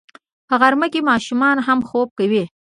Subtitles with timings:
[0.47, 2.43] په غرمه کې ماشومان هم خوب کوي